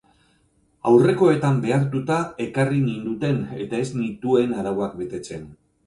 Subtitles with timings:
[0.91, 2.17] Aurrekoetan behartuta
[2.47, 5.51] ekarri ninduten eta ez nituen arauak betetzen.